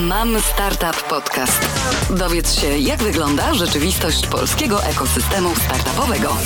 [0.00, 1.68] Mam Startup Podcast.
[2.18, 6.36] Dowiedz się, jak wygląda rzeczywistość polskiego ekosystemu startupowego.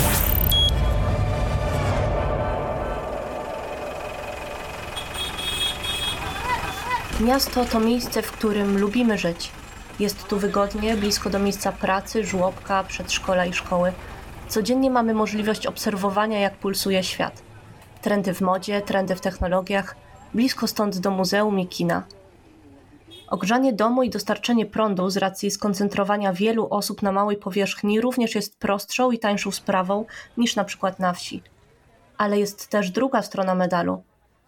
[7.21, 9.51] Miasto to miejsce, w którym lubimy żyć.
[10.01, 13.93] Jest tu wygodnie, blisko do miejsca pracy, żłobka, przedszkola i szkoły.
[14.49, 17.43] Codziennie mamy możliwość obserwowania, jak pulsuje świat.
[18.03, 19.97] Trendy w modzie, trendy w technologiach,
[20.35, 22.03] blisko stąd do muzeum i kina.
[23.29, 28.59] Ogrzanie domu i dostarczenie prądu z racji skoncentrowania wielu osób na małej powierzchni również jest
[28.59, 30.05] prostszą i tańszą sprawą
[30.37, 31.43] niż na przykład na wsi.
[32.19, 34.03] Ale jest też druga strona medalu.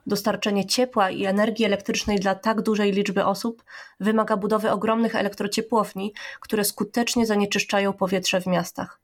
[0.07, 3.65] Dostarczenie ciepła i energii elektrycznej dla tak dużej liczby osób
[4.01, 9.01] wymaga budowy ogromnych elektrociepłowni, które skutecznie zanieczyszczają powietrze w miastach.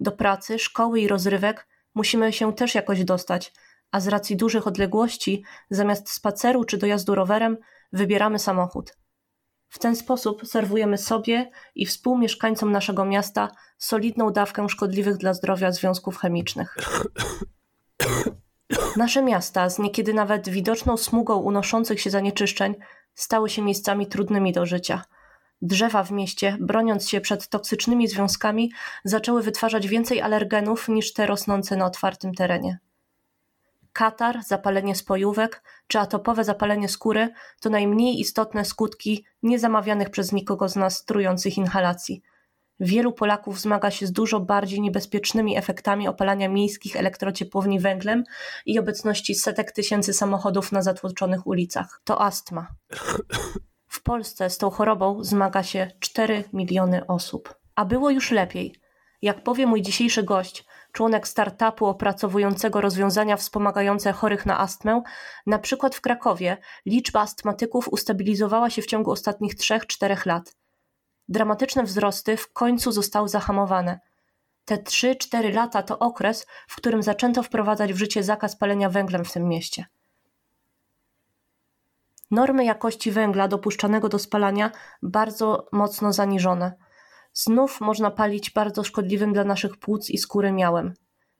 [0.00, 3.52] Do pracy, szkoły i rozrywek musimy się też jakoś dostać,
[3.90, 7.56] a z racji dużych odległości, zamiast spaceru czy dojazdu rowerem,
[7.92, 8.96] wybieramy samochód.
[9.68, 13.48] W ten sposób serwujemy sobie i współmieszkańcom naszego miasta
[13.78, 16.76] solidną dawkę szkodliwych dla zdrowia związków chemicznych.
[18.96, 22.74] Nasze miasta, z niekiedy nawet widoczną smugą unoszących się zanieczyszczeń,
[23.14, 25.04] stały się miejscami trudnymi do życia.
[25.62, 28.72] Drzewa w mieście, broniąc się przed toksycznymi związkami,
[29.04, 32.78] zaczęły wytwarzać więcej alergenów niż te rosnące na otwartym terenie.
[33.96, 37.28] Katar, zapalenie spojówek czy atopowe zapalenie skóry
[37.60, 42.22] to najmniej istotne skutki niezamawianych przez nikogo z nas trujących inhalacji.
[42.80, 48.24] Wielu Polaków zmaga się z dużo bardziej niebezpiecznymi efektami opalania miejskich elektrociepłowni węglem
[48.66, 52.00] i obecności setek tysięcy samochodów na zatłoczonych ulicach.
[52.04, 52.66] To astma.
[53.88, 57.54] W Polsce z tą chorobą zmaga się 4 miliony osób.
[57.74, 58.74] A było już lepiej.
[59.22, 60.64] Jak powie mój dzisiejszy gość,
[60.96, 65.02] członek startupu opracowującego rozwiązania wspomagające chorych na astmę,
[65.46, 70.56] na przykład w Krakowie liczba astmatyków ustabilizowała się w ciągu ostatnich 3-4 lat.
[71.28, 74.00] Dramatyczne wzrosty w końcu zostały zahamowane.
[74.64, 79.32] Te 3-4 lata to okres, w którym zaczęto wprowadzać w życie zakaz palenia węglem w
[79.32, 79.86] tym mieście.
[82.30, 84.70] Normy jakości węgla dopuszczanego do spalania
[85.02, 86.72] bardzo mocno zaniżone–
[87.38, 90.94] Znów można palić bardzo szkodliwym dla naszych płuc i skóry miałem.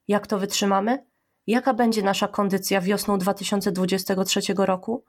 [0.08, 1.06] Jak to wytrzymamy?
[1.46, 5.04] Jaka będzie nasza kondycja wiosną 2023 roku?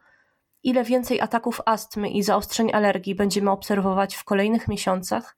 [0.64, 5.38] Ile więcej ataków astmy i zaostrzeń alergii będziemy obserwować w kolejnych miesiącach?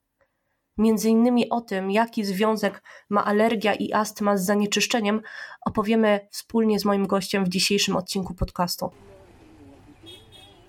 [0.78, 5.22] Między innymi o tym, jaki związek ma alergia i astma z zanieczyszczeniem,
[5.62, 8.92] opowiemy wspólnie z moim gościem w dzisiejszym odcinku podcastu.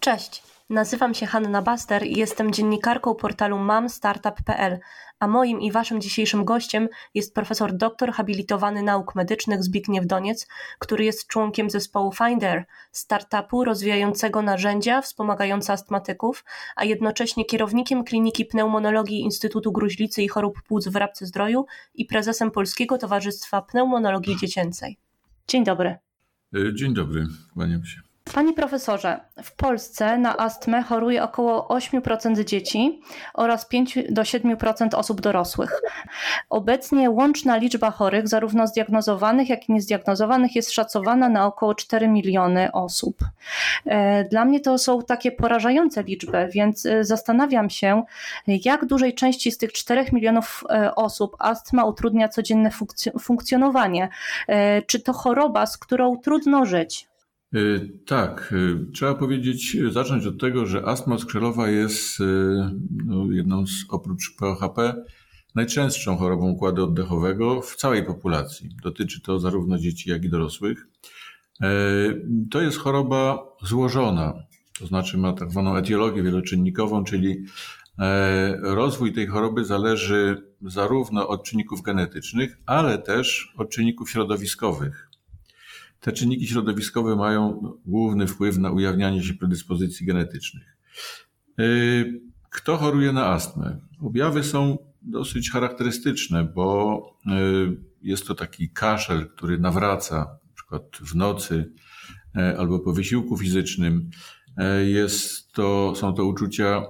[0.00, 0.42] Cześć!
[0.70, 4.78] Nazywam się Hanna Baster i jestem dziennikarką portalu mamstartup.pl,
[5.20, 10.46] a moim i waszym dzisiejszym gościem jest profesor doktor habilitowany nauk medycznych Zbigniew Doniec,
[10.78, 16.44] który jest członkiem zespołu Finder, startupu rozwijającego narzędzia wspomagające astmatyków,
[16.76, 22.50] a jednocześnie kierownikiem Kliniki Pneumonologii Instytutu Gruźlicy i Chorób Płuc w Rabce Zdroju i prezesem
[22.50, 24.98] Polskiego Towarzystwa Pneumonologii Dziecięcej.
[25.48, 25.98] Dzień dobry.
[26.74, 28.09] Dzień dobry, kłaniam się.
[28.34, 33.00] Panie profesorze, w Polsce na astmę choruje około 8% dzieci
[33.34, 35.80] oraz 5 do 7% osób dorosłych.
[36.50, 42.72] Obecnie łączna liczba chorych, zarówno zdiagnozowanych, jak i niezdiagnozowanych, jest szacowana na około 4 miliony
[42.72, 43.18] osób.
[43.86, 48.02] E, dla mnie to są takie porażające liczby, więc e, zastanawiam się,
[48.46, 52.70] jak dużej części z tych 4 milionów e, osób astma utrudnia codzienne
[53.20, 54.08] funkcjonowanie.
[54.86, 57.09] Czy to choroba, z którą trudno żyć?
[57.54, 62.24] Y, tak, y, trzeba powiedzieć, zacząć od tego, że astma skrzelowa jest y,
[63.04, 65.04] no, jedną z, oprócz POHP,
[65.54, 68.70] najczęstszą chorobą układu oddechowego w całej populacji.
[68.82, 70.86] Dotyczy to zarówno dzieci, jak i dorosłych.
[72.50, 74.34] To jest choroba złożona,
[74.78, 77.44] to znaczy ma tak zwaną etiologię wieloczynnikową, czyli
[78.62, 85.09] rozwój tej choroby zależy zarówno od czynników genetycznych, ale też od czynników środowiskowych.
[86.00, 90.76] Te czynniki środowiskowe mają główny wpływ na ujawnianie się predyspozycji genetycznych.
[91.60, 92.20] Y,
[92.50, 93.78] kto choruje na astmę?
[94.02, 97.30] Objawy są dosyć charakterystyczne, bo y,
[98.02, 101.72] jest to taki kaszel, który nawraca, na przykład w nocy
[102.36, 104.10] y, albo po wysiłku fizycznym.
[104.86, 106.82] Jest to, są to uczucia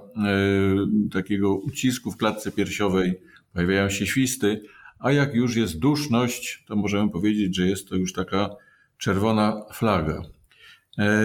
[1.12, 3.20] takiego ucisku w klatce piersiowej,
[3.52, 4.62] pojawiają się świsty,
[4.98, 8.50] a jak już jest duszność, to możemy powiedzieć, że jest to już taka
[9.00, 10.23] czerwona flaga.
[10.99, 11.23] E,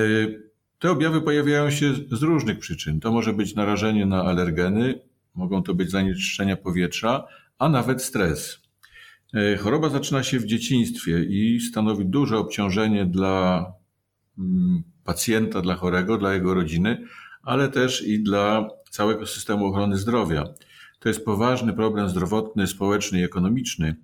[0.80, 3.00] te objawy pojawiają się z różnych przyczyn.
[3.00, 5.01] To może być narażenie na alergeny,
[5.36, 7.27] mogą to być zanieczyszczenia powietrza,
[7.60, 8.62] a nawet stres.
[9.33, 13.66] E, choroba zaczyna się w dzieciństwie i stanowi duże obciążenie dla
[14.38, 17.06] mm, pacjenta, dla chorego, dla jego rodziny,
[17.44, 20.44] ale też i dla całego systemu ochrony zdrowia.
[21.00, 23.95] To jest poważny problem zdrowotny, społeczny i ekonomiczny.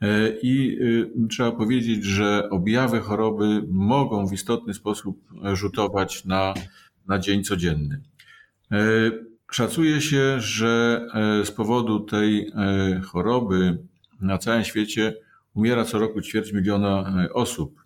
[0.00, 5.20] E, I y, trzeba powiedzieć, że objawy choroby mogą w istotny sposób
[5.52, 6.54] rzutować na,
[7.06, 8.00] na dzień codzienny.
[8.72, 8.76] E,
[9.50, 12.52] szacuje się, że e, z powodu tej
[13.04, 13.78] choroby
[14.20, 15.14] na całym świecie
[15.54, 17.80] umiera co roku ćwierć miliona osób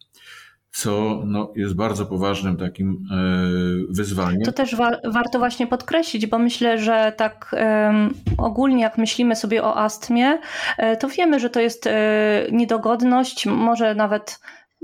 [0.74, 4.42] co no, jest bardzo poważnym takim e, wyzwaniem.
[4.42, 7.56] To też wa warto właśnie podkreślić, bo myślę, że tak
[7.86, 10.38] um, ogólnie jak myślimy sobie o astmie,
[10.78, 11.92] e, to wiemy, że to jest e,
[12.52, 14.40] niedogodność, może nawet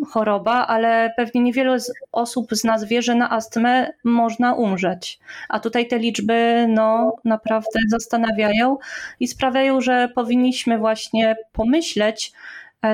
[0.09, 5.19] choroba, ale pewnie niewiele z osób z nas wie, że na astmę można umrzeć.
[5.49, 8.79] A tutaj te liczby no, naprawdę zastanawiają
[9.21, 12.33] i sprawiają, że powinniśmy właśnie pomyśleć,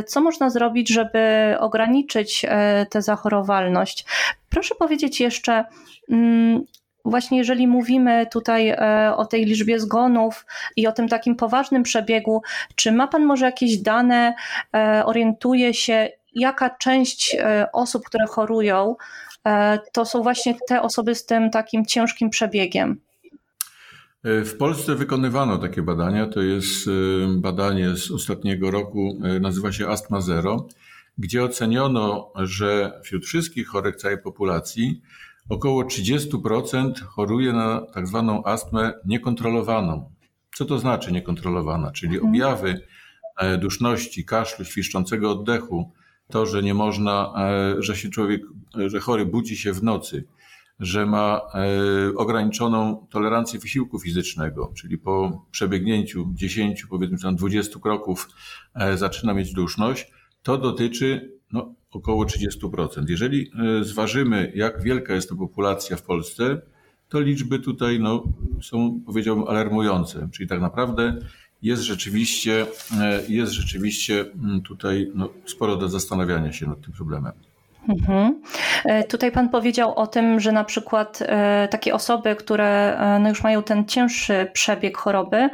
[0.06, 4.05] co można zrobić, żeby ograniczyć e, tę zachorowalność?
[4.50, 5.65] Proszę powiedzieć jeszcze,
[6.11, 6.65] mm,
[7.05, 10.47] właśnie jeżeli mówimy tutaj e, o tej liczbie zgonów
[10.77, 12.43] i o tym takim poważnym przebiegu,
[12.75, 14.35] czy ma Pan może jakieś dane,
[15.05, 17.37] orientuje się, jaka część
[17.73, 18.97] osób, które chorują,
[19.93, 23.06] to są właśnie te osoby z tym takim ciężkim przebiegiem?
[24.26, 26.26] E, w Polsce wykonywano takie badania.
[26.26, 26.90] To jest e,
[27.40, 30.69] badanie z ostatniego roku, e, nazywa się Astma Zero,
[31.19, 35.02] gdzie oceniono, że wśród wszystkich chorych całej populacji
[35.49, 40.11] około 30% choruje na tak zwaną astmę niekontrolowaną.
[40.55, 41.93] Co to znaczy niekontrolowana?
[41.93, 42.31] Czyli mhm.
[42.31, 42.81] objawy
[43.58, 45.93] duszności, kaszlu, świszczącego oddechu,
[46.31, 47.34] to, że nie można,
[47.78, 48.43] że się człowiek,
[48.87, 50.25] że chory budzi się w nocy,
[50.81, 58.28] że ma e, ograniczoną tolerancję wysiłku fizycznego, czyli po przebiegnięciu 10, powiedzmy tam 20 kroków
[58.75, 60.11] e, zaczyna mieć duszność,
[60.43, 63.05] to dotyczy no, około 30%.
[63.08, 63.50] Jeżeli
[63.81, 66.62] e, zważymy, jak wielka jest to populacja w Polsce,
[67.08, 68.23] to liczby tutaj no,
[68.62, 70.28] są, powiedziałbym, alarmujące.
[70.32, 71.19] Czyli tak naprawdę
[71.62, 72.67] jest rzeczywiście,
[73.28, 74.25] jest rzeczywiście
[74.64, 77.32] tutaj no, sporo do zastanawiania się nad tym problemem.
[77.88, 78.43] Mhm.
[78.85, 83.29] E, tutaj Pan powiedział o tym, że na przykład e, takie osoby, które e, no
[83.29, 85.50] już mają ten cięższy przebieg choroby,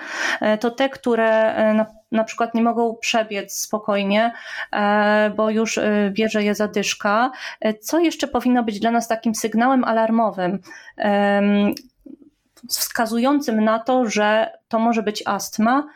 [0.61, 4.33] to te, które na, na przykład nie mogą przebiec spokojnie,
[5.37, 5.81] bo już
[6.11, 7.31] bierze je zadyszka.
[7.81, 10.59] Co jeszcze powinno być dla nas takim sygnałem alarmowym?
[12.69, 15.87] Wskazującym na to, że to może być astma.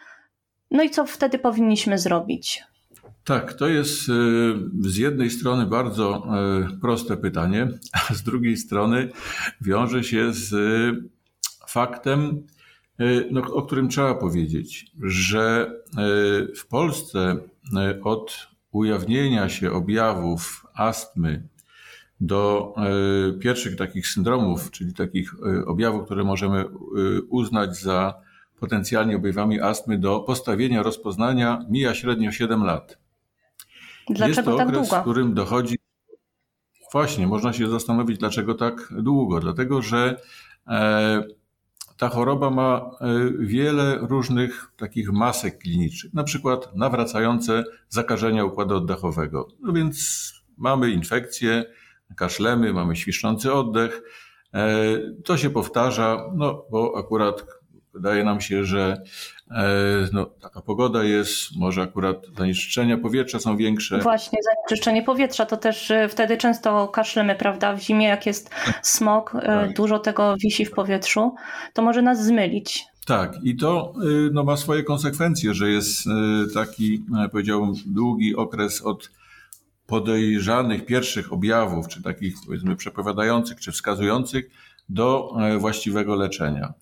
[0.71, 2.65] No i co wtedy powinniśmy zrobić?
[3.27, 4.13] Tak, to jest y,
[4.81, 6.27] z jednej strony bardzo
[6.75, 7.69] y, proste pytanie,
[8.11, 9.11] a z drugiej strony
[9.61, 11.09] wiąże się z y,
[11.69, 12.47] faktem,
[13.31, 15.73] no, o którym trzeba powiedzieć, że
[16.57, 17.37] w Polsce
[18.03, 21.49] od ujawnienia się objawów astmy
[22.21, 22.75] do
[23.41, 25.35] pierwszych takich syndromów, czyli takich
[25.67, 26.65] objawów, które możemy
[27.29, 28.15] uznać za
[28.61, 33.06] potencjalnie objawami astmy, do postawienia rozpoznania mija średnio 7 lat.
[34.11, 35.01] Dlaczego jest to tak okres, długo?
[35.01, 35.77] w którym dochodzi.
[36.93, 39.41] Właśnie, można się zastanowić, dlaczego tak długo.
[39.41, 40.21] Dlatego, że
[40.67, 41.25] e,
[41.97, 49.49] ta choroba ma e, wiele różnych takich masek klinicznych, na przykład nawracające zakażenia układu oddechowego.
[49.61, 51.65] No więc mamy infekcję,
[52.17, 54.03] kaszlemy, mamy świszczący oddech.
[54.55, 54.77] E,
[55.25, 57.47] to się powtarza, no bo akurat
[57.95, 59.03] wydaje nam się, że
[60.13, 63.99] no, taka pogoda jest, może akurat zanieczyszczenia powietrza są większe.
[63.99, 67.77] Właśnie, zanieczyszczenie powietrza to też e, wtedy często kaszlemy, prawda?
[67.77, 68.51] W zimie, jak jest
[68.83, 69.77] smog, e, tak.
[69.77, 71.35] dużo tego wisi w powietrzu,
[71.73, 72.85] to może nas zmylić.
[73.07, 73.93] Tak, i to
[74.33, 76.05] no, ma swoje konsekwencje, że jest
[76.55, 79.11] taki, powiedziałbym, długi okres od
[79.87, 84.51] podejrzanych pierwszych objawów, czy takich powiedzmy przepowiadających, czy wskazujących
[84.89, 86.75] do właściwego leczenia.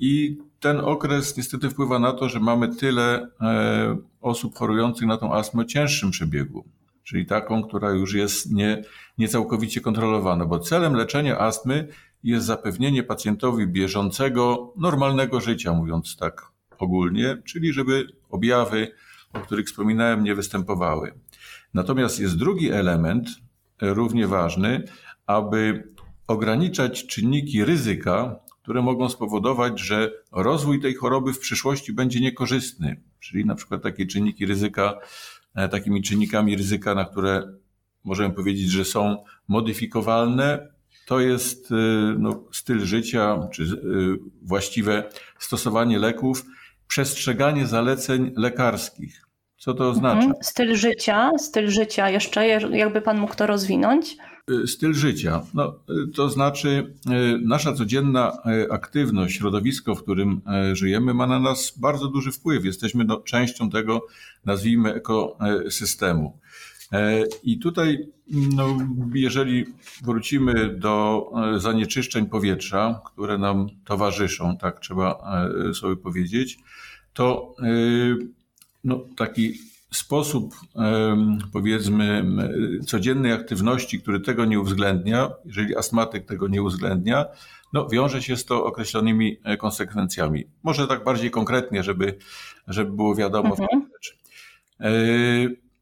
[0.00, 5.34] I ten okres niestety wpływa na to, że mamy tyle e, osób chorujących na tą
[5.34, 6.64] astmę cięższym przebiegu,
[7.04, 8.82] czyli taką, która już jest nie,
[9.18, 11.88] nie całkowicie kontrolowana, bo celem leczenia astmy
[12.22, 16.46] jest zapewnienie pacjentowi bieżącego, normalnego życia, mówiąc tak
[16.78, 18.92] ogólnie, czyli żeby objawy,
[19.32, 21.14] o których wspominałem, nie występowały.
[21.74, 23.28] Natomiast jest drugi element,
[23.82, 24.84] e, równie ważny,
[25.26, 25.88] aby
[26.26, 33.00] ograniczać czynniki ryzyka, które mogą spowodować, że rozwój tej choroby w przyszłości będzie niekorzystny.
[33.20, 34.98] Czyli na przykład takie czynniki ryzyka,
[35.54, 37.52] e, takimi czynnikami ryzyka, na które
[38.04, 40.68] możemy powiedzieć, że są modyfikowalne,
[41.06, 41.74] to jest e,
[42.18, 43.66] no, styl życia, czy e,
[44.42, 46.44] właściwe stosowanie leków,
[46.86, 49.26] przestrzeganie zaleceń lekarskich.
[49.58, 50.20] Co to oznacza?
[50.20, 50.42] Mhm.
[50.42, 54.16] Styl życia, styl życia jeszcze, jakby Pan mógł to rozwinąć?
[54.66, 55.42] Styl życia.
[55.54, 55.74] No,
[56.14, 56.94] to znaczy,
[57.42, 58.32] nasza codzienna
[58.70, 60.40] aktywność, środowisko, w którym
[60.72, 62.64] żyjemy, ma na nas bardzo duży wpływ.
[62.64, 64.06] Jesteśmy no, częścią tego,
[64.44, 66.38] nazwijmy, ekosystemu.
[67.42, 68.08] I tutaj,
[68.56, 68.78] no,
[69.14, 69.64] jeżeli
[70.02, 71.26] wrócimy do
[71.56, 75.40] zanieczyszczeń powietrza, które nam towarzyszą, tak trzeba
[75.74, 76.58] sobie powiedzieć,
[77.12, 77.54] to
[78.84, 80.54] no, taki sposób,
[81.52, 82.24] powiedzmy,
[82.86, 87.26] codziennej aktywności, który tego nie uwzględnia, jeżeli astmatyk tego nie uwzględnia,
[87.72, 90.44] no, wiąże się z to określonymi e, konsekwencjami.
[90.62, 92.18] Może tak bardziej konkretnie, żeby,
[92.66, 93.90] żeby było wiadomo mhm.
[94.80, 94.90] E,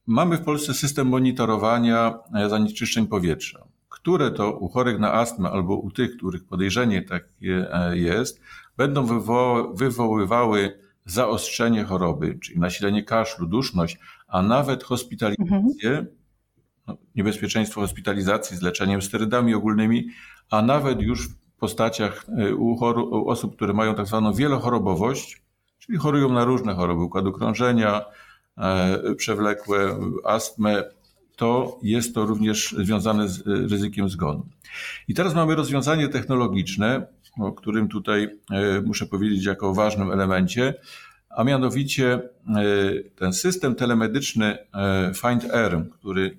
[0.07, 5.77] mamy w Polsce system monitorowania e, zanieczyszczeń powietrza, które to u chorych na astmę albo
[5.77, 8.41] u tych, których podejrzenie takie jest,
[8.77, 9.07] będą
[9.75, 10.79] wywoływały
[11.11, 13.99] zaostrzenie choroby, czyli nasilenie kaszlu, duszność,
[14.29, 16.07] a nawet hospitalizację, mhm.
[16.87, 20.09] no, niebezpieczeństwo hospitalizacji z leczeniem sterydami ogólnymi,
[20.51, 22.73] a nawet już w postaciach e, u,
[23.11, 25.43] u osób, które mają tak zwaną wielochorobowość,
[25.79, 28.05] czyli chorują na różne choroby układu krążenia,
[28.59, 30.85] e, przewlekłe, astmę,
[31.37, 34.47] to jest to również związane z e, ryzykiem zgonu.
[35.09, 37.07] I teraz mamy rozwiązanie technologiczne,
[37.39, 40.75] o którym tutaj e, muszę powiedzieć jako o ważnym elemencie,
[41.31, 42.21] a mianowicie e,
[43.17, 46.39] ten system telemedyczny e, Find Air, który,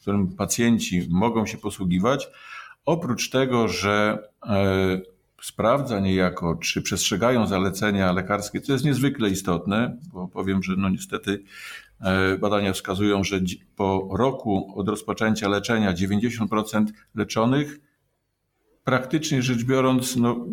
[0.00, 2.28] którym pacjenci mogą się posługiwać,
[2.84, 4.18] oprócz tego, że
[5.42, 11.42] sprawdza niejako, czy przestrzegają zalecenia lekarskie, co jest niezwykle istotne, bo powiem, że no niestety
[12.40, 13.40] badania wskazują, że
[13.76, 17.80] po roku od rozpoczęcia leczenia 90% leczonych
[18.84, 20.46] praktycznie rzecz biorąc, no,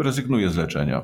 [0.00, 1.02] y, rezygnuje z leczenia.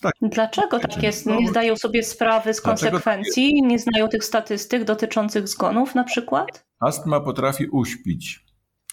[0.00, 0.12] Tak.
[0.22, 1.26] Dlaczego tak jest?
[1.26, 6.66] Nie zdają sobie sprawy z konsekwencji, nie znają tych statystyk dotyczących zgonów na przykład?
[6.80, 8.44] Astma potrafi uśpić.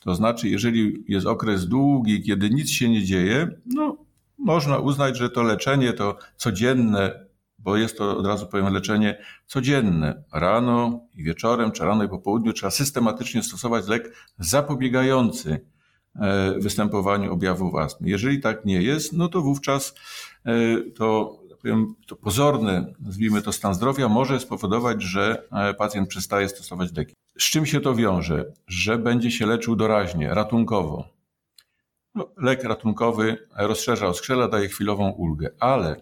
[0.04, 3.98] To znaczy, jeżeli jest okres długi, kiedy nic się nie dzieje, no
[4.38, 7.25] można uznać, że to leczenie to codzienne,
[7.60, 10.24] bo jest to od razu powiem leczenie codzienne.
[10.34, 15.66] Rano i wieczorem, czy rano i po południu trzeba systematycznie stosować lek zapobiegający
[16.57, 18.10] występowaniu objawów astmy.
[18.10, 19.95] Jeżeli tak nie jest, no to wówczas
[20.45, 20.51] e,
[20.95, 26.98] to, powiem, to pozorny, nazwijmy to stan zdrowia, może spowodować, że e, pacjent przestaje stosować
[26.98, 27.13] leki.
[27.39, 28.45] Z czym się to wiąże?
[28.67, 31.07] Że będzie się leczył doraźnie, ratunkowo.
[32.15, 36.01] No, lek ratunkowy rozszerza oskrzela, daje chwilową ulgę, ale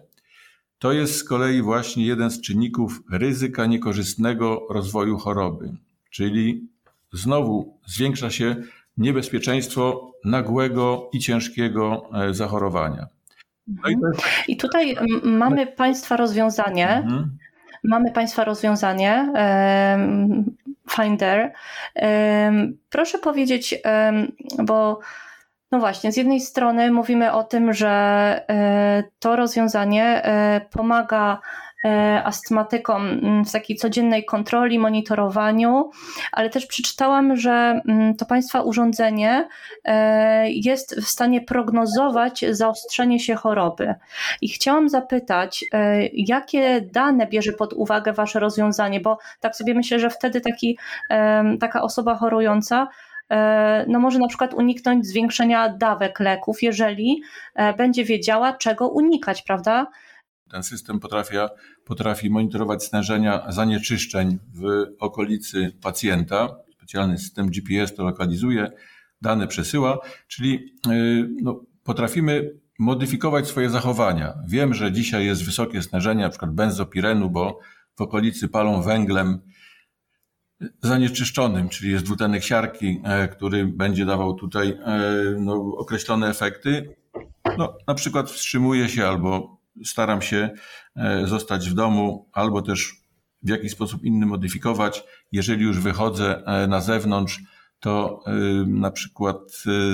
[0.78, 5.76] to jest z kolei właśnie jeden z czynników ryzyka niekorzystnego rozwoju choroby,
[6.10, 6.68] czyli
[7.12, 8.56] znowu zwiększa się
[8.96, 13.06] niebezpieczeństwo nagłego i ciężkiego e, zachorowania.
[13.66, 13.96] No i,
[14.48, 16.88] I, tutaj mamy Państwa rozwiązanie.
[16.88, 17.38] Mhm.
[17.84, 19.32] Mamy Państwa rozwiązanie
[20.90, 21.52] Finder.
[22.90, 23.74] Proszę powiedzieć,
[24.62, 25.00] bo
[25.74, 27.90] no właśnie, z jednej strony mówimy o tym, że
[28.48, 31.40] e, to rozwiązanie e, pomaga
[32.24, 35.90] astmatykom mm, w takiej codziennej kontroli, monitorowaniu,
[36.32, 39.48] ale też przeczytałam, że mm, to Państwa urządzenie
[39.84, 43.94] e, jest w stanie prognozować zaostrzenie się choroby.
[44.40, 49.98] I chciałam zapytać, e, jakie dane bierze pod uwagę Wasze rozwiązanie, bo tak sobie myślę,
[49.98, 50.78] że wtedy taki,
[51.60, 52.88] taka osoba chorująca
[53.86, 57.22] no może na przykład uniknąć zwiększenia dawek leków, jeżeli
[57.76, 59.86] będzie wiedziała, czego unikać, prawda?
[60.50, 61.36] Ten system potrafi,
[61.84, 66.56] potrafi monitorować stężenia zanieczyszczeń w okolicy pacjenta.
[66.72, 68.72] Specjalny system GPS to lokalizuje,
[69.22, 69.98] dane przesyła,
[70.28, 74.34] czyli y, no, potrafimy modyfikować swoje zachowania.
[74.48, 77.58] Wiem, że dzisiaj jest wysokie stężenie, przykład benzopirenu, bo
[77.96, 79.40] w okolicy palą węglem
[80.82, 85.00] zanieczyszczonym, czyli jest dwutlenek siarki, e, który będzie dawał tutaj e,
[85.38, 86.96] no, określone efekty.
[87.58, 90.50] No, na przykład wstrzymuje się albo staram się
[90.96, 92.96] e, zostać w domu albo też
[93.42, 95.04] w jakiś sposób inny modyfikować.
[95.32, 97.40] Jeżeli już wychodzę e, na zewnątrz,
[97.80, 98.32] to e,
[98.66, 99.38] na przykład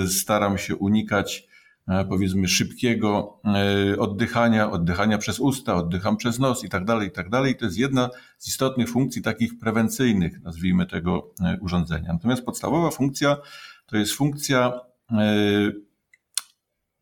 [0.09, 1.51] staram się unikać
[2.09, 3.41] powiedzmy szybkiego
[3.99, 7.57] oddychania, oddychania przez usta, oddycham przez nos i tak dalej, i tak dalej.
[7.57, 12.13] To jest jedna z istotnych funkcji takich prewencyjnych, nazwijmy tego urządzenia.
[12.13, 13.37] Natomiast podstawowa funkcja
[13.87, 14.81] to jest funkcja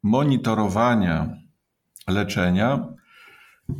[0.03, 1.37] monitorowania
[2.09, 2.87] leczenia,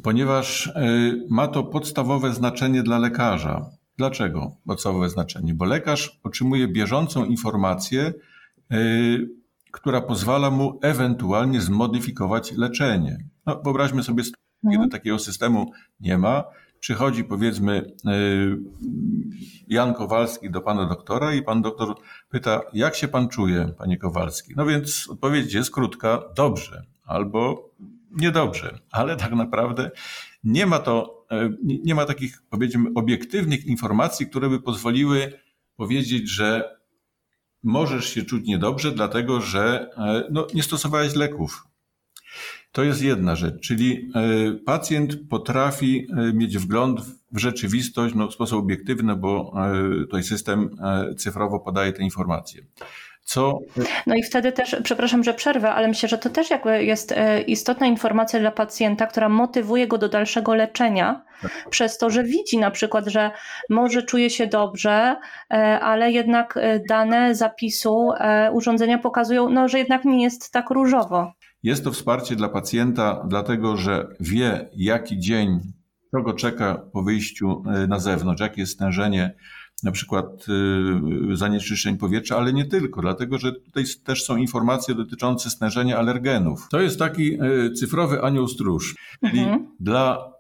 [0.03, 3.71] ponieważ y, ma to podstawowe znaczenie dla lekarza.
[3.97, 5.55] Dlaczego podstawowe znaczenie?
[5.55, 8.13] Bo lekarz otrzymuje bieżącą informację,
[8.73, 9.29] y,
[9.73, 13.19] która pozwala mu ewentualnie zmodyfikować leczenie.
[13.47, 14.23] No, wyobraźmy sobie,
[14.63, 14.91] kiedy mhm.
[14.91, 16.45] takiego systemu nie ma,
[16.81, 17.93] przychodzi powiedzmy
[19.69, 21.95] Jan Kowalski do pana doktora i pan doktor
[22.31, 24.55] pyta, jak się pan czuje, panie Kowalski?
[24.57, 27.71] No więc odpowiedź jest krótka, dobrze albo
[28.11, 29.91] niedobrze, ale tak naprawdę
[30.45, 31.27] nie ma to,
[31.61, 35.33] nie ma takich powiedzmy obiektywnych informacji, które by pozwoliły
[35.77, 36.79] powiedzieć, że
[37.63, 39.91] możesz się czuć niedobrze, dlatego że
[40.31, 41.69] no, nie stosowałeś leków.
[42.73, 47.01] To jest jedna rzecz, czyli e, pacjent potrafi e, mieć wgląd
[47.33, 50.77] w rzeczywistość no, w sposób obiektywny, bo e, tutaj system
[51.17, 52.63] cyfrowo podaje te informacje.
[53.29, 53.59] Co...
[54.07, 57.15] No i wtedy też, przepraszam, że przerwę, ale myślę, że to też jakby jest
[57.47, 61.69] istotna informacja dla pacjenta, która motywuje go do dalszego leczenia, tak.
[61.71, 63.31] przez to, że widzi na przykład, że
[63.71, 65.17] może czuje się dobrze,
[65.81, 66.59] ale jednak
[66.89, 68.11] dane zapisu
[68.53, 71.33] urządzenia pokazują, no, że jednak nie jest tak różowo.
[71.63, 75.61] Jest to wsparcie dla pacjenta, dlatego że wie, jaki dzień,
[76.11, 79.35] co go czeka po wyjściu e, na zewnątrz, jakie jest stężenie
[79.83, 80.47] na przykład
[81.33, 86.69] e, zanieczyszczeń powietrza, ale nie tylko, dlatego że tutaj też są informacje dotyczące stężenia alergenów.
[86.71, 88.97] To jest taki e, cyfrowy anioł stróż.
[89.31, 89.67] Czyli mhm.
[89.81, 90.33] dla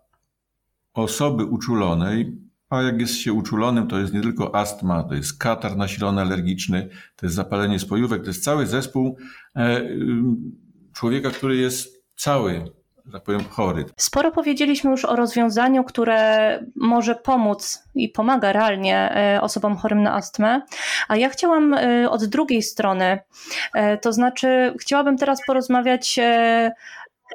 [0.95, 2.39] osoby uczulonej,
[2.71, 6.89] a jak jest się uczulonym, to jest nie tylko astma, to jest katar nasilony alergiczny,
[7.17, 9.17] to jest zapalenie spojówek, to jest cały zespół
[10.93, 12.65] człowieka, który jest cały,
[13.13, 13.85] tak powiem, chory.
[13.97, 20.15] Sporo powiedzieliśmy już o rozwiązaniu, które może pomóc i pomaga realnie e, osobom chorym na
[20.15, 20.63] astmę,
[21.09, 23.19] a ja chciałam e, od drugiej strony,
[23.75, 26.21] e, to znaczy chciałabym teraz porozmawiać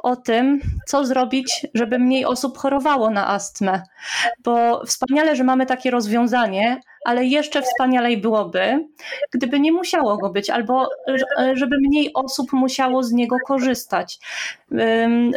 [0.04, 3.82] o tym, co zrobić, żeby mniej osób chorowało na astmę.
[4.44, 8.88] Bo wspaniale, że mamy takie rozwiązanie, ale jeszcze wspanialej byłoby,
[9.32, 10.90] gdyby nie musiało go być, albo
[11.54, 14.20] żeby mniej osób musiało z niego korzystać.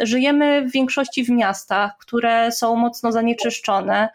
[0.03, 4.09] Żyjemy w większości w miastach, które są mocno zanieczyszczone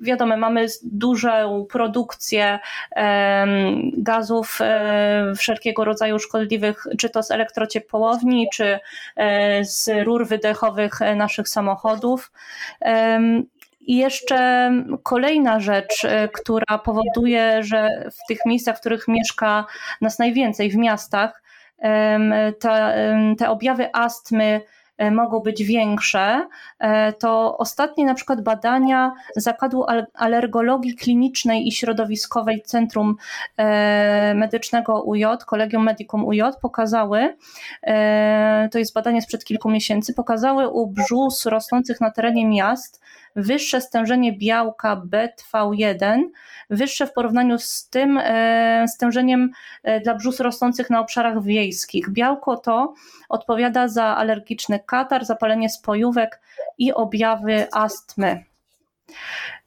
[0.00, 2.58] wiadomo, mamy dużą produkcję
[3.92, 8.78] gazów e, wszelkiego rodzaju szkodliwych, czy to z elektrociepłowni, czy
[9.16, 12.32] e, z rur wydechowych naszych samochodów.
[13.80, 14.70] I jeszcze
[15.02, 19.66] kolejna rzecz, e, która powoduje, że w tych miejscach, w których mieszka
[20.00, 21.42] nas najwięcej, w miastach,
[22.60, 22.94] te,
[23.38, 24.60] te objawy astmy
[25.00, 32.62] E, mogą być większe, e, to ostatnie na przykład badania Zakładu Alergologii Klinicznej i Środowiskowej
[32.62, 33.16] Centrum
[34.34, 37.36] Medycznego UJ, Kolegium Medicum UJ pokazały,
[38.70, 43.02] to jest badanie sprzed kilku miesięcy, pokazały u brzus rosnących na terenie miast
[43.36, 46.20] wyższe stężenie białka BTV1,
[46.70, 48.20] wyższe w porównaniu z tym
[48.86, 49.50] stężeniem
[50.04, 52.10] dla brzus rosnących na obszarach wiejskich.
[52.10, 52.94] Białko to
[53.28, 56.40] odpowiada za alergiczny katar, zapalenie spojówek
[56.78, 58.44] i objawy astmy.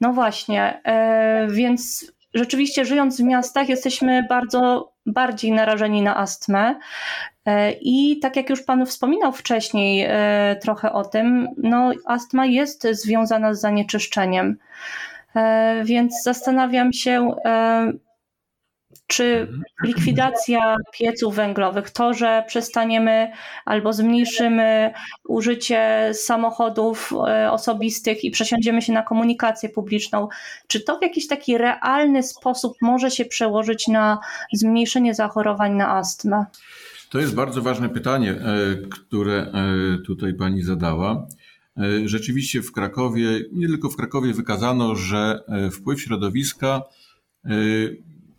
[0.01, 6.75] No właśnie, e, więc rzeczywiście żyjąc w miastach jesteśmy bardzo bardziej narażeni na astmę.
[7.45, 12.87] E, I tak jak już Pan wspominał wcześniej e, trochę o tym, no astma jest
[12.91, 14.57] związana z zanieczyszczeniem.
[15.83, 17.35] Więc zastanawiam się,
[19.07, 19.47] czy
[19.83, 23.31] likwidacja pieców węglowych, to, że przestaniemy
[23.65, 24.93] albo zmniejszymy
[25.27, 30.27] użycie samochodów e, osobistych i przesiądziemy się na komunikację publiczną,
[30.67, 34.19] czy to w jakiś taki realny sposób może się przełożyć na
[34.53, 36.45] zmniejszenie zachorowań na astmę?
[37.13, 41.27] To jest bardzo ważne pytanie, e, które e, tutaj pani zadała.
[42.05, 45.39] Rzeczywiście w Krakowie, nie tylko w Krakowie, wykazano, że
[45.71, 46.81] wpływ środowiska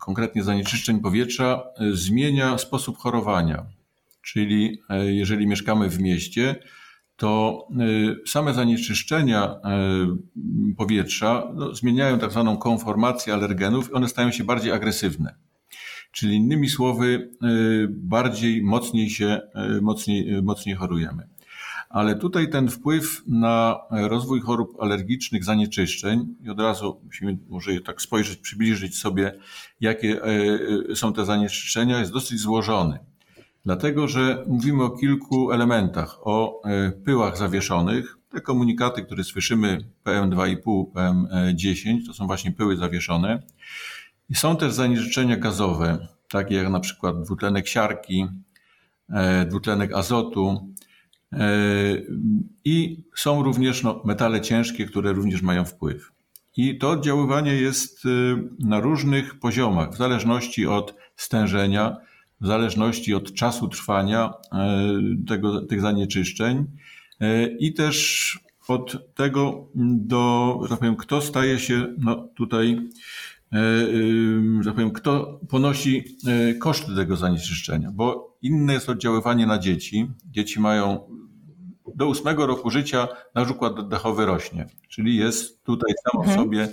[0.05, 3.65] konkretnie zanieczyszczeń powietrza, e, zmienia sposób chorowania.
[4.21, 6.55] Czyli e, jeżeli mieszkamy w mieście,
[7.15, 9.55] to e, same zanieczyszczenia
[10.77, 15.35] powietrza no, zmieniają tak zwaną konformację alergenów i one stają się bardziej agresywne.
[16.15, 17.29] Czyli innymi słowy,
[17.89, 19.41] bardziej, mocniej się,
[19.81, 21.27] mocniej, mocniej chorujemy
[21.95, 28.01] ale tutaj ten wpływ na rozwój chorób alergicznych, zanieczyszczeń, i od razu musimy może tak
[28.01, 29.39] spojrzeć, przybliżyć sobie,
[29.81, 30.27] jakie e,
[30.91, 32.99] e, są te zanieczyszczenia, jest dosyć złożony.
[33.65, 38.17] Dlatego, że mówimy o kilku elementach, o e, pyłach zawieszonych.
[38.29, 43.43] Te komunikaty, które słyszymy PM2,5, PM10, to są właśnie pyły zawieszone.
[44.33, 48.27] Są też zanieczyszczenia gazowe, takie jak na przykład dwutlenek siarki,
[49.47, 50.73] dwutlenek azotu,
[52.65, 56.11] i są również no, metale ciężkie, które również mają wpływ.
[56.57, 58.09] I to oddziaływanie jest y,
[58.59, 61.97] na różnych poziomach, w zależności od stężenia,
[62.41, 64.33] w zależności od czasu trwania
[65.27, 66.65] tego, tych zanieczyszczeń
[67.59, 72.89] i też od tego do, tak powiem, kto staje się no, tutaj,
[74.59, 76.17] że tak powiem, kto ponosi
[76.59, 80.11] koszty tego zanieczyszczenia, bo inne jest oddziaływanie na dzieci.
[80.25, 80.99] Dzieci mają
[81.95, 86.39] do ósmego roku życia nasz układ oddechowy rośnie, czyli jest tutaj sam mhm.
[86.39, 86.69] sobie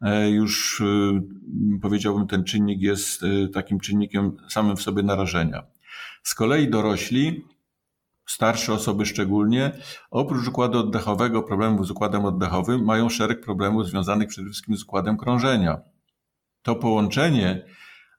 [0.00, 1.20] e, już e,
[1.82, 5.66] powiedziałbym ten czynnik jest e, takim czynnikiem samym w sobie narażenia.
[6.22, 7.44] Z kolei dorośli,
[8.26, 9.72] starsze osoby szczególnie,
[10.10, 15.16] oprócz układu oddechowego, problemów z układem oddechowym, mają szereg problemów związanych przede wszystkim z układem
[15.16, 15.80] krążenia.
[16.62, 17.64] To połączenie,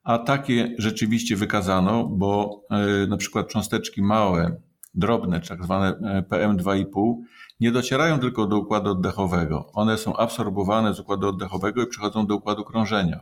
[0.03, 2.61] a takie rzeczywiście wykazano, bo
[3.07, 4.61] na przykład cząsteczki małe,
[4.93, 7.15] drobne, tak zwane e, PM2,5,
[7.59, 9.71] nie docierają tylko do układu oddechowego.
[9.73, 13.19] One są absorbowane z układu oddechowego i przechodzą do układu krążenia.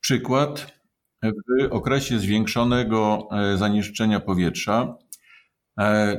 [0.00, 0.80] Przykład,
[1.22, 4.96] w okresie zwiększonego e, zanieczyszczenia powietrza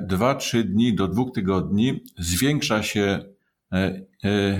[0.09, 3.19] 2-3 e, dni do 2 tygodni zwiększa się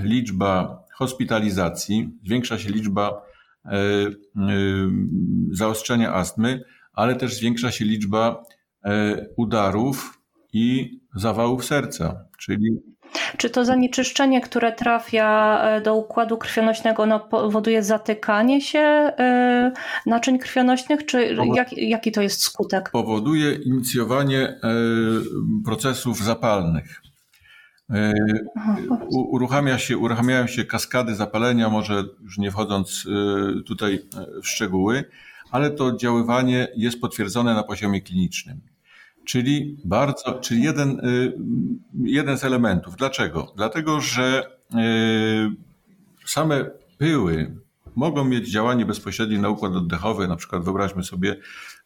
[0.04, 3.22] liczba hospitalizacji, zwiększa się liczba
[5.52, 8.44] zaostrzenia astmy, ale też zwiększa się liczba
[8.88, 10.22] E, udarów
[10.54, 12.82] i zawałów serca, czyli
[13.38, 19.72] czy to zanieczyszczenie, które trafia e, do układu krwionośnego, no, powoduje zatykanie się e,
[20.06, 22.90] naczyń krwionośnych, czy jak, jaki to jest skutek?
[22.92, 24.60] Powoduje inicjowanie
[25.66, 27.02] procesów zapalnych.
[29.10, 33.08] Uruchamia się, uruchamiają się kaskady zapalenia, może już nie wchodząc
[33.66, 34.00] tutaj
[34.44, 35.04] w szczegóły,
[35.52, 38.62] ale to oddziaływanie jest potwierdzone na poziomie klinicznym.
[39.26, 41.34] Czyli bardzo, czyli jeden, y,
[42.04, 42.96] jeden z elementów.
[42.96, 43.54] Dlaczego?
[43.56, 44.78] Dlatego, że y,
[46.26, 46.66] same
[46.98, 47.56] pyły
[47.96, 50.28] mogą mieć działanie bezpośrednie na układ oddechowy.
[50.28, 51.36] Na przykład wyobraźmy sobie,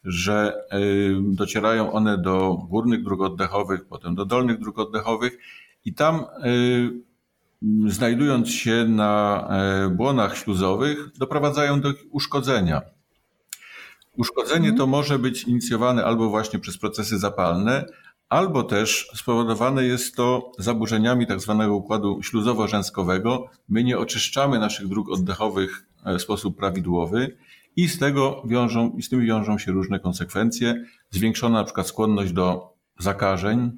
[0.04, 5.38] że y, docierają one do górnych dróg oddechowych, potem do dolnych dróg oddechowych
[5.84, 6.24] i tam
[7.86, 9.48] znajdując się na
[9.90, 12.82] błonach śluzowych doprowadzają do uszkodzenia.
[14.16, 14.90] Uszkodzenie to mhm.
[14.90, 17.84] może być inicjowane albo właśnie przez procesy zapalne,
[18.32, 23.44] albo też spowodowane jest to zaburzeniami tak zwanego układu śluzowo-rzęskowego.
[23.68, 27.36] My nie oczyszczamy naszych dróg oddechowych e, w sposób prawidłowy
[27.76, 30.84] i z tego wiążą, i z tym wiążą się różne konsekwencje.
[31.10, 33.70] Zwiększona na przykład skłonność do zakażeń.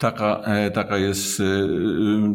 [0.00, 1.44] Taka, e, taka jest e,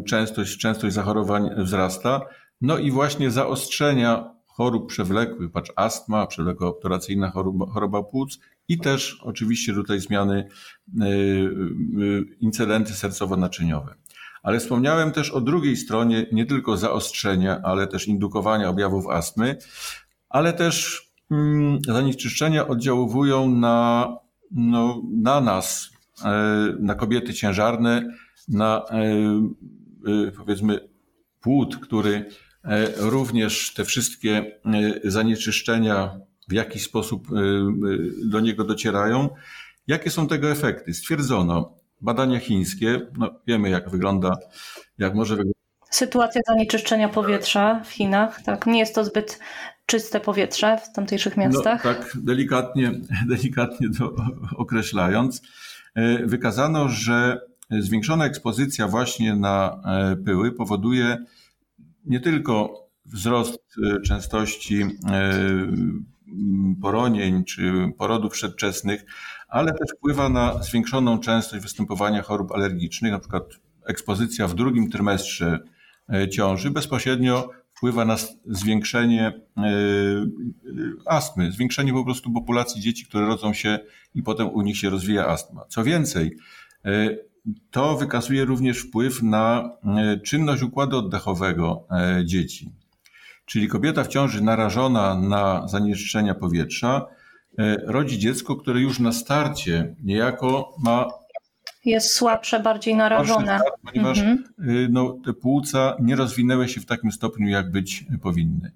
[0.04, 2.20] częstość, częstość zachorowań wzrasta.
[2.60, 9.20] No i właśnie zaostrzenia chorób przewlekłych, patrz astma, przewlekła obturacyjna choroba, choroba płuc i też
[9.22, 10.48] oczywiście tutaj zmiany,
[11.02, 13.94] y, incydenty sercowo-naczyniowe.
[14.42, 19.56] Ale wspomniałem też o drugiej stronie nie tylko zaostrzenia, ale też indukowania objawów astmy,
[20.28, 24.08] ale też mm, zanieczyszczenia oddziaływują na,
[24.50, 25.95] no, na nas, e,
[26.78, 28.16] na kobiety ciężarne,
[28.48, 28.96] na e,
[30.28, 30.88] e, powiedzmy
[31.40, 32.30] płód, który
[32.66, 37.34] E, również te wszystkie e, zanieczyszczenia w jakiś sposób e,
[38.24, 39.28] do niego docierają.
[39.86, 40.94] Jakie są tego efekty?
[40.94, 44.36] Stwierdzono, badania chińskie, no wiemy jak wygląda,
[44.98, 45.56] jak może wyglądać.
[45.90, 49.38] Sytuacja zanieczyszczenia powietrza w Chinach, tak, nie jest to zbyt
[49.86, 51.84] czyste powietrze w tamtejszych no, miastach.
[51.84, 52.92] No, tak, delikatnie,
[53.28, 54.16] delikatnie to
[54.56, 55.42] określając,
[56.24, 59.82] wykazano, że zwiększona ekspozycja właśnie na
[60.24, 61.18] pyły powoduje
[62.04, 64.88] nie tylko wzrost e, częstości e,
[66.82, 69.04] poronień czy porodów przedwczesnych,
[69.48, 73.44] ale też wpływa na zwiększoną częstość występowania chorób alergicznych, na przykład
[73.86, 75.58] ekspozycja w drugim trymestrze
[76.12, 79.40] e, ciąży bezpośrednio wpływa na zwiększenie
[81.06, 83.78] astmy, zwiększenie po prostu populacji dzieci, które rodzą się
[84.14, 85.64] i potem u nich się rozwija astma.
[85.68, 86.36] Co więcej,
[87.70, 92.72] to wykazuje również wpływ na e, czynność układu oddechowego e, dzieci.
[93.44, 97.06] Czyli kobieta w ciąży narażona na zanieczyszczenia powietrza
[97.58, 101.08] e, rodzi dziecko, które już na starcie niejako ma
[101.86, 103.58] jest słabsze, bardziej narażone.
[103.58, 104.44] Start, ponieważ mhm.
[104.90, 108.72] no, te płuca nie rozwinęły się w takim stopniu, jak być powinny.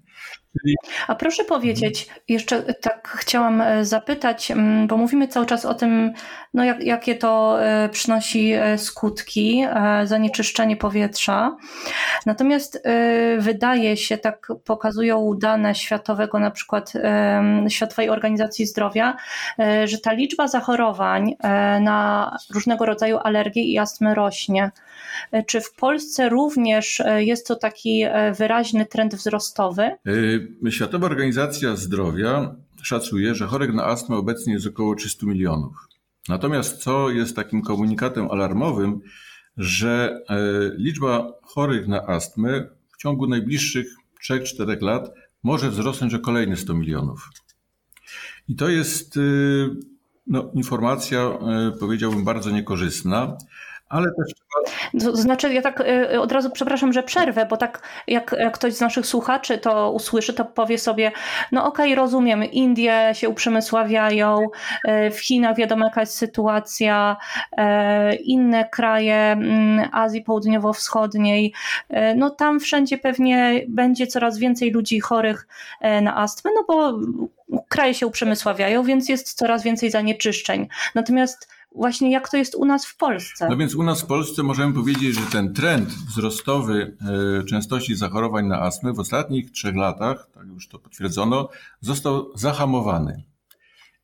[1.07, 6.13] A proszę powiedzieć, jeszcze tak chciałam e, zapytać, mm, bo mówimy cały czas o tym,
[6.53, 9.65] no jak, jakie to e, przynosi e, skutki,
[10.03, 11.57] zanieczyszczenie powietrza.
[12.25, 12.83] Natomiast
[13.37, 16.93] wydaje się, tak pokazują dane światowego, na przykład
[17.69, 19.17] Światowej Organizacji Zdrowia,
[19.85, 21.35] że ta liczba zachorowań
[21.81, 24.71] na różnego rodzaju alergie i astmy rośnie.
[25.47, 28.05] Czy w Polsce również jest to taki
[28.37, 29.91] wyraźny trend wzrostowy?
[30.11, 35.87] Y, Światowa Organizacja Zdrowia szacuje, że chorych na astmę obecnie jest około 300 milionów.
[36.29, 38.99] Natomiast co jest takim komunikatem alarmowym,
[39.57, 40.23] że
[40.77, 43.87] liczba chorych na astmę w ciągu najbliższych
[44.29, 45.11] 3-4 lat
[45.43, 47.29] może wzrosnąć o kolejne 100 milionów.
[48.47, 49.19] I to jest
[50.27, 51.31] no, informacja,
[51.79, 53.37] powiedziałbym, bardzo niekorzystna,
[53.91, 54.33] ale też
[54.99, 55.79] to znaczy, ja tak
[56.13, 60.33] y, od razu przepraszam, że przerwę, bo tak jak, ktoś z naszych słuchaczy to usłyszy,
[60.33, 61.11] to powie sobie,
[61.51, 64.47] no okej, okay, rozumiem, Indie się uprzemysławiają,
[64.87, 67.17] y, w Chinach wiadomo jaka jest sytuacja,
[68.23, 71.53] inne kraje mm, Azji Południowo-Wschodniej,
[72.15, 75.47] no tam wszędzie pewnie będzie coraz więcej ludzi chorych
[76.01, 76.99] na astmę, no bo
[77.67, 80.67] kraje się uprzemysławiają, więc jest coraz więcej zanieczyszczeń.
[80.95, 83.47] Natomiast właśnie jak to jest u nas w Polsce.
[83.49, 86.97] No więc u nas w Polsce możemy powiedzieć, że ten trend wzrostowy
[87.41, 91.49] e, częstości zachorowań na astmę w ostatnich trzech latach, tak już to potwierdzono,
[91.81, 93.23] został zahamowany.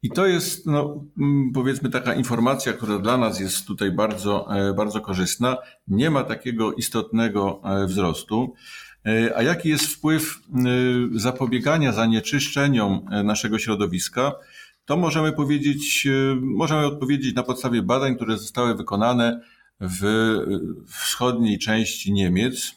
[0.02, 4.74] I to jest, no, mm, powiedzmy, taka informacja, która dla nas jest tutaj bardzo, e,
[4.74, 5.58] bardzo korzystna.
[5.88, 8.54] Nie ma takiego istotnego e, wzrostu.
[9.36, 10.40] A jaki jest wpływ
[11.16, 14.34] zapobiegania zanieczyszczeniom naszego środowiska?
[14.88, 19.42] To możemy powiedzieć, e, możemy odpowiedzieć na podstawie badań, które zostały wykonane
[19.80, 20.04] w
[20.88, 22.76] wschodniej części Niemiec,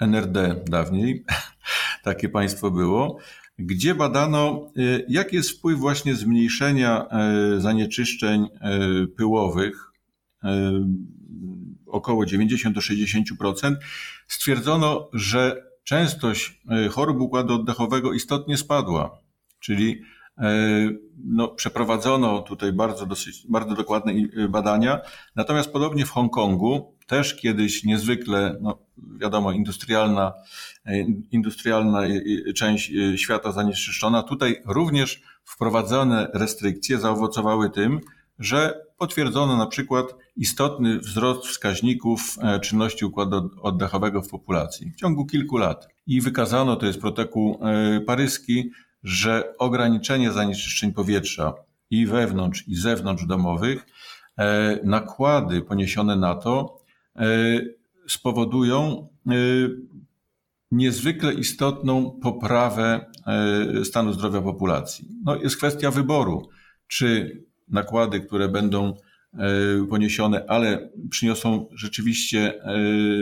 [0.00, 1.24] NRD dawniej,
[2.04, 3.18] takie państwo było,
[3.58, 8.46] gdzie badano, e, jaki jest wpływ właśnie zmniejszenia e, zanieczyszczeń
[9.16, 9.90] pyłowych,
[11.86, 13.74] około 90 do 60%.
[14.28, 19.18] Stwierdzono, że częstość chorób układu oddechowego istotnie spadła,
[19.60, 20.23] czyli E,
[21.24, 24.12] no, przeprowadzono tutaj bardzo, dosyć, bardzo dokładne
[24.48, 25.00] badania.
[25.36, 28.78] Natomiast podobnie w Hongkongu, też kiedyś niezwykle, no,
[29.20, 30.32] wiadomo, industrialna,
[30.86, 30.98] e,
[31.30, 32.02] industrialna
[32.56, 38.00] część e, świata zanieczyszczona, tutaj również wprowadzone restrykcje zaowocowały tym,
[38.38, 45.56] że potwierdzono na przykład istotny wzrost wskaźników czynności układu oddechowego w populacji w ciągu kilku
[45.56, 45.88] lat.
[46.06, 47.60] I wykazano, to jest protokół
[48.06, 48.70] paryski,
[49.04, 51.54] że ograniczenie zanieczyszczeń powietrza
[51.90, 53.86] i wewnątrz, i zewnątrz domowych,
[54.38, 56.80] e, nakłady poniesione na to
[57.16, 57.26] e,
[58.08, 59.32] spowodują e,
[60.70, 63.06] niezwykle istotną poprawę
[63.84, 65.08] stanu zdrowia populacji.
[65.24, 66.48] No, jest kwestia wyboru,
[66.88, 68.94] czy nakłady, które będą
[69.90, 72.60] poniesione, ale przyniosą rzeczywiście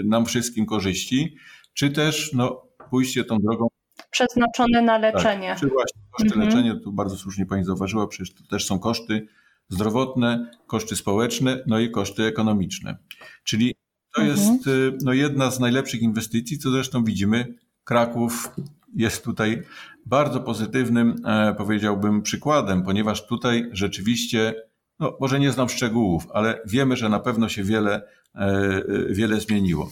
[0.04, 1.36] nam wszystkim korzyści,
[1.74, 3.68] czy też no, pójście tą drogą
[4.12, 5.48] przeznaczone na tak, leczenie.
[5.48, 6.46] Tak, czy właśnie koszty mhm.
[6.46, 9.26] leczenia, tu bardzo słusznie Pani zauważyła, przecież to też są koszty
[9.68, 12.96] zdrowotne, koszty społeczne, no i koszty ekonomiczne.
[13.44, 13.74] Czyli
[14.14, 14.38] to mhm.
[14.38, 17.54] jest y, no, jedna z najlepszych inwestycji, co zresztą widzimy.
[17.84, 18.50] Kraków
[18.96, 19.62] jest tutaj
[20.06, 24.54] bardzo pozytywnym, e, powiedziałbym, przykładem, ponieważ tutaj rzeczywiście,
[24.98, 28.02] no może nie znam szczegółów, ale wiemy, że na pewno się wiele,
[28.34, 29.90] e, e, wiele zmieniło.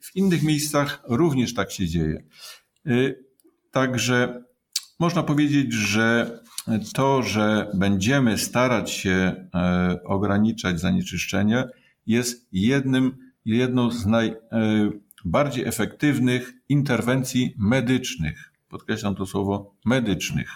[0.00, 2.22] W innych miejscach również tak się dzieje.
[2.86, 3.24] Y,
[3.70, 4.44] także
[4.98, 6.40] można powiedzieć, że
[6.94, 11.64] to, że będziemy starać się e, ograniczać zanieczyszczenie,
[12.06, 18.52] jest jednym, jedną z najbardziej e, efektywnych interwencji medycznych.
[18.68, 20.50] Podkreślam to słowo medycznych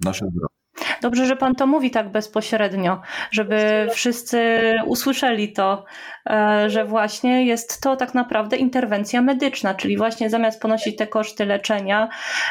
[0.00, 0.57] w naszym zdrowiu.
[1.02, 5.84] Dobrze, że Pan to mówi tak bezpośrednio, żeby wszyscy usłyszeli to,
[6.30, 11.46] e, że właśnie jest to tak naprawdę interwencja medyczna, czyli właśnie zamiast ponosić te koszty
[11.46, 12.08] leczenia,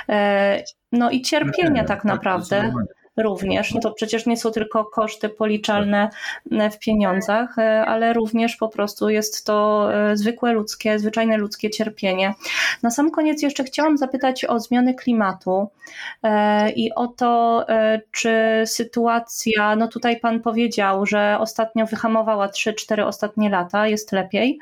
[0.10, 2.74] e, no i cierpienia tak, tak naprawdę
[3.18, 3.74] również.
[3.74, 6.10] No to przecież nie są tylko koszty policzalne
[6.52, 11.70] e, w pieniądzach, e, ale również po prostu jest to e, zwykłe ludzkie, zwyczajne ludzkie
[11.70, 12.34] cierpienie.
[12.84, 15.70] Na sam koniec jeszcze chciałam zapytać o zmiany klimatu
[16.76, 17.66] i o to,
[18.12, 24.60] czy sytuacja, no tutaj Pan powiedział, że ostatnio wyhamowała 3-4 ostatnie lata, jest lepiej.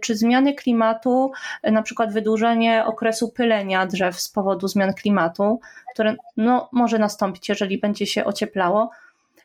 [0.00, 5.60] Czy zmiany klimatu, na przykład wydłużenie okresu pylenia drzew z powodu zmian klimatu,
[5.94, 8.90] które no, może nastąpić, jeżeli będzie się ocieplało.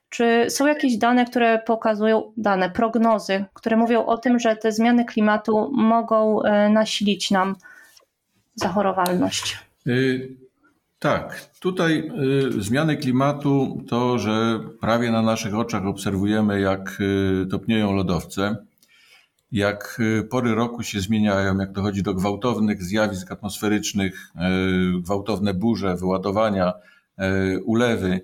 [0.10, 5.06] Czy są jakieś dane, które pokazują, dane, prognozy, które mówią o tym, że te zmiany
[5.06, 7.56] klimatu mogą e, nasilić nam
[8.56, 9.58] zachorowalność?
[9.88, 10.30] Y
[11.00, 12.12] tak, tutaj
[12.58, 18.56] y, zmiany klimatu to, że prawie na naszych oczach obserwujemy, jak y, topnieją lodowce,
[19.52, 24.32] jak pory roku się zmieniają, jak dochodzi do gwałtownych zjawisk atmosferycznych,
[25.02, 26.74] gwałtowne burze, wyładowania,
[27.66, 28.22] ulewy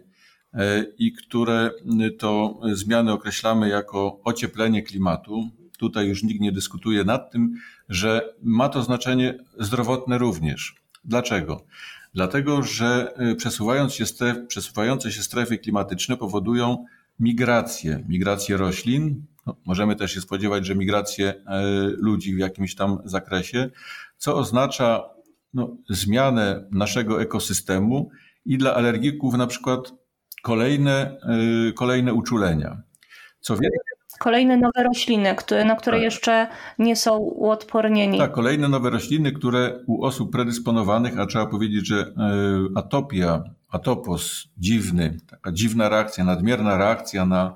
[0.98, 1.72] i które
[2.18, 5.50] to zmiany określamy jako ocieplenie klimatu.
[5.78, 7.54] Tutaj już nikt nie dyskutuje nad tym,
[7.90, 10.76] że ma to znaczenie zdrowotne również.
[11.06, 11.66] Dlaczego?
[12.14, 16.86] Dlatego, że przesuwając się stref, przesuwające się strefy klimatyczne powodują
[17.20, 21.34] migrację, migrację roślin, No, możemy też się spodziewać, że migrację
[21.98, 23.70] ludzi w jakimś tam zakresie,
[24.18, 25.04] co oznacza
[25.54, 28.10] no, zmianę naszego ekosystemu
[28.46, 29.94] i dla alergików na przykład
[30.44, 31.18] kolejne,
[31.76, 32.82] kolejne uczulenia.
[33.40, 36.04] Co więcej, Kolejne nowe rośliny, które, na które tak.
[36.04, 36.48] jeszcze
[36.80, 38.18] nie są uodpornieni.
[38.18, 42.12] Tak, kolejne nowe rośliny, które u osób predysponowanych, a trzeba powiedzieć, że e,
[42.76, 47.54] atopia, atopos dziwny, taka dziwna reakcja, nadmierna reakcja na,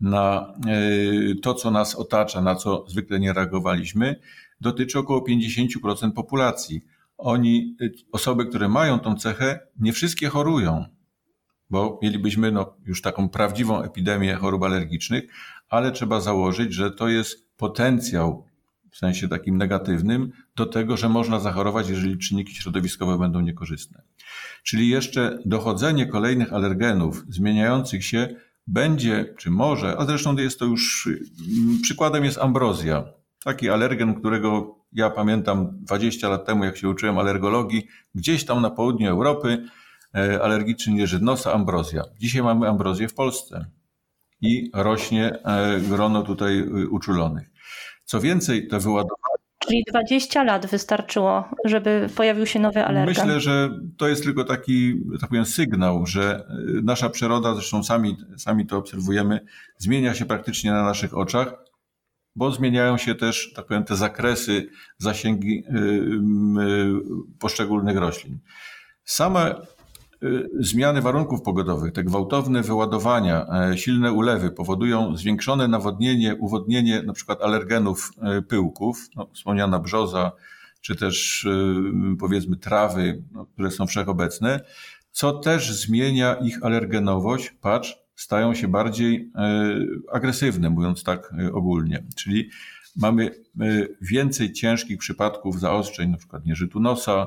[0.00, 4.16] na e, to, co nas otacza, na co zwykle nie reagowaliśmy,
[4.60, 6.80] dotyczy około 50% populacji.
[7.20, 10.84] Oni, e, osoby, które mają tą cechę, nie wszystkie chorują
[11.70, 15.24] bo mielibyśmy no, już taką prawdziwą epidemię chorób alergicznych,
[15.68, 18.46] ale trzeba założyć, że to jest potencjał
[18.90, 24.02] w sensie takim negatywnym do tego, że można zachorować, jeżeli czynniki środowiskowe będą niekorzystne.
[24.62, 28.28] Czyli jeszcze dochodzenie kolejnych alergenów zmieniających się
[28.66, 33.04] będzie, czy może, a zresztą jest to już, mm, przykładem jest ambrozja.
[33.44, 38.70] Taki alergen, którego ja pamiętam 20 lat temu, jak się uczyłem alergologii, gdzieś tam na
[38.70, 39.64] południu Europy,
[40.14, 42.02] e, alergiczny jeżyd nosa, ambrozja.
[42.18, 43.66] Dzisiaj mamy ambrozję w Polsce
[44.40, 47.50] i rośnie e, grono tutaj y, uczulonych.
[48.04, 49.20] Co więcej, to wyładowanie.
[49.58, 53.26] Czyli 20 lat wystarczyło, żeby pojawił się nowy alergen.
[53.26, 56.46] Myślę, że to jest tylko taki, tak powiem, sygnał, że
[56.78, 59.40] y, nasza przyroda, zresztą sami, sami to obserwujemy,
[59.78, 61.54] zmienia się praktycznie na naszych oczach,
[62.40, 68.38] bo zmieniają się też, tak powiem, te zakresy, zasięgi y, poszczególnych roślin.
[69.04, 69.54] Same
[70.22, 77.12] Y, zmiany warunków pogodowych, te gwałtowne wyładowania, e, silne ulewy powodują zwiększone nawodnienie, uwodnienie na
[77.12, 80.32] przykład alergenów e, pyłków, no, wspomniana brzoza,
[80.80, 84.60] czy też y, powiedzmy trawy, no, które są wszechobecne,
[85.10, 89.76] co też zmienia ich alergenowość, patrz, stają się bardziej e,
[90.12, 92.04] agresywne, mówiąc tak ogólnie.
[92.16, 92.48] Czyli
[92.96, 93.30] mamy
[94.00, 97.26] więcej ciężkich przypadków zaostrzeń, na przykład nieżytu nosa,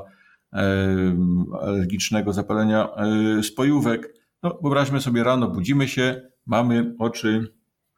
[1.61, 4.13] alergicznego zapalenia e, spojówek.
[4.43, 7.53] No, wyobraźmy sobie rano, budzimy się, mamy oczy,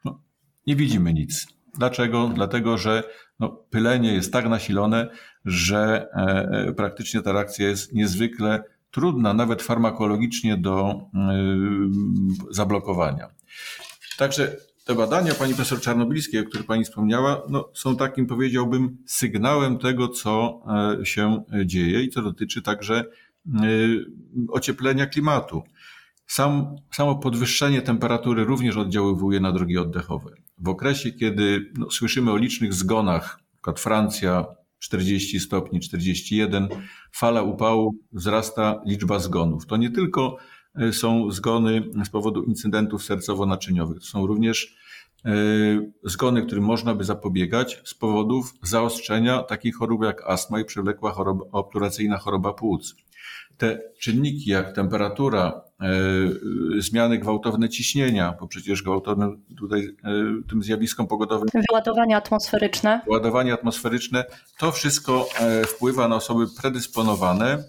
[0.05, 0.21] no,
[0.67, 1.47] nie widzimy nic.
[1.77, 2.31] Dlaczego?
[2.35, 3.03] Dlatego, że
[3.39, 5.07] no, pylenie jest tak nasilone,
[5.45, 6.21] że e,
[6.67, 8.63] e, praktycznie ta reakcja jest niezwykle
[8.95, 11.01] trudna, nawet farmakologicznie do
[12.51, 13.27] zablokowania.
[14.17, 19.77] Także te badania pani profesor Czarnobilskiej, o których pani wspomniała, no, są takim, powiedziałbym, sygnałem
[19.77, 20.61] tego, co
[21.01, 23.61] e, się dzieje i co dotyczy także e,
[24.49, 25.63] ocieplenia klimatu.
[26.27, 30.31] Sam, samo podwyższenie temperatury również oddziaływuje na drogi oddechowe.
[30.57, 33.81] W okresie, kiedy no, słyszymy o licznych zgonach, np.
[33.81, 34.45] Francja
[34.85, 36.67] 40 stopni, 41,
[37.11, 39.65] fala upału, wzrasta liczba zgonów.
[39.65, 40.37] To nie tylko
[40.75, 43.99] E, są zgony z powodu incydentów sercowo-naczyniowych.
[43.99, 44.75] To są również
[45.25, 45.31] e,
[46.03, 51.45] zgony, którym można by zapobiegać z powodów zaostrzenia takich chorób jak astma i przewlekła choroba,
[51.51, 52.95] obturacyjna choroba płuc.
[53.57, 55.61] Te czynniki jak temperatura,
[56.79, 59.95] zmiany gwałtowne ciśnienia, bo przecież gwałtownym tutaj
[60.49, 61.47] tym zjawiskom pogodowym.
[61.69, 63.01] Wyładowania atmosferyczne.
[63.05, 64.25] Wyładowania atmosferyczne,
[64.57, 65.27] to wszystko
[65.67, 67.63] wpływa na osoby predysponowane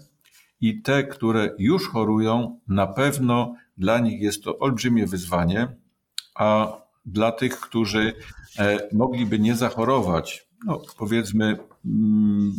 [0.61, 5.67] i te, które już chorują, na pewno dla nich jest to olbrzymie wyzwanie,
[6.35, 8.13] a dla tych, którzy
[8.59, 12.53] e, mogliby nie zachorować, no powiedzmy, mm,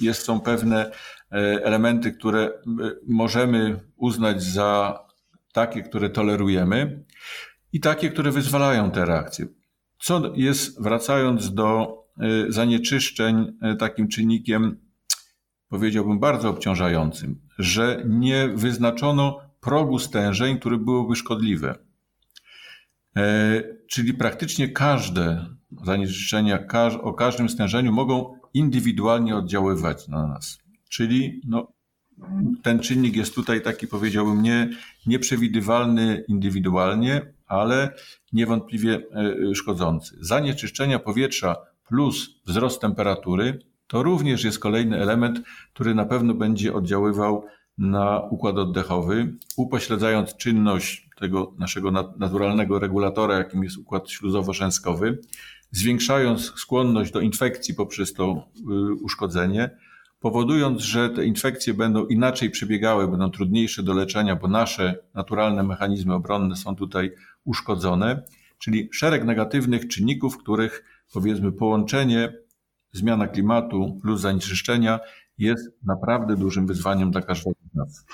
[0.00, 0.90] jest, są pewne
[1.32, 2.50] e, elementy, które e,
[3.08, 4.98] możemy uznać za
[5.52, 7.04] takie, które tolerujemy
[7.72, 9.46] i takie, które wyzwalają te reakcje.
[9.98, 12.00] Co jest, wracając do
[12.48, 14.76] zanieczyszczeń, takim czynnikiem
[15.70, 21.78] powiedziałbym, bardzo obciążającym, że nie wyznaczono progu stężeń, które byłoby szkodliwe.
[23.16, 25.46] E, czyli praktycznie każde
[25.84, 26.58] zanieczyszczenia
[27.02, 30.58] o każdym stężeniu mogą indywidualnie oddziaływać na nas.
[30.88, 31.72] Czyli no,
[32.62, 34.70] ten czynnik jest tutaj taki, powiedziałbym, nie,
[35.06, 37.94] nieprzewidywalny indywidualnie, ale
[38.32, 40.16] niewątpliwie e, szkodzący.
[40.20, 41.56] Zanieczyszczenia powietrza
[41.88, 45.40] plus wzrost temperatury to również jest kolejny element,
[45.72, 47.44] który na pewno będzie oddziaływał
[47.78, 55.18] na układ oddechowy, upośledzając czynność tego naszego naturalnego regulatora, jakim jest układ śluzowo-szęskowy,
[55.70, 59.70] zwiększając skłonność do infekcji poprzez to y, uszkodzenie,
[60.20, 66.14] powodując, że te infekcje będą inaczej przebiegały, będą trudniejsze do leczenia, bo nasze naturalne mechanizmy
[66.14, 67.12] obronne są tutaj
[67.44, 68.22] uszkodzone,
[68.58, 72.32] czyli szereg negatywnych czynników, których powiedzmy połączenie
[72.92, 75.00] zmiana klimatu plus zanieczyszczenia
[75.38, 78.04] jest naprawdę dużym wyzwaniem dla każdego z nas.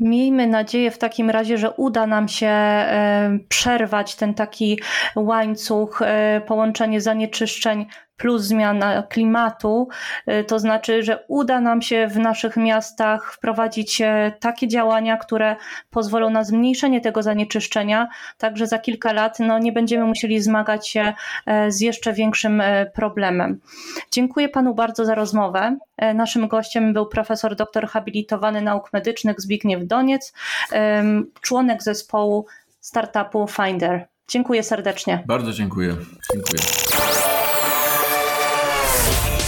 [0.00, 4.80] Miejmy nadzieję w takim razie, że uda nam się e, przerwać ten taki
[5.16, 7.86] łańcuch, e, połączenie zanieczyszczeń
[8.22, 9.88] plus zmiana klimatu,
[10.28, 15.56] y, to znaczy, że uda nam się w naszych miastach wprowadzić e, takie działania, które
[15.90, 20.88] pozwolą na zmniejszenie tego zanieczyszczenia, tak że za kilka lat no, nie będziemy musieli zmagać
[20.88, 21.12] się
[21.46, 23.60] e, z jeszcze większym e, problemem.
[24.10, 25.76] Dziękuję panu bardzo za rozmowę.
[26.14, 30.32] Naszym gościem był profesor doktor habilitowany nauk medycznych Zbigniew Doniec,
[31.40, 32.46] członek zespołu
[32.80, 34.06] startupu Finder.
[34.28, 35.22] Dziękuję serdecznie.
[35.26, 35.96] Bardzo dziękuję.
[36.32, 36.62] Dziękuję.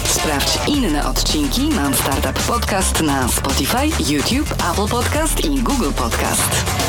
[0.04, 6.83] Sprawdź inne odcinki Mam Startup Podcast na Spotify, YouTube, Apple Podcast i Google Podcast.